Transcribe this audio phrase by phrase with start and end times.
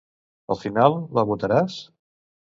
[0.53, 1.77] Al final, la votaràs.